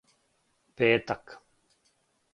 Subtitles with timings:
[0.79, 1.23] петак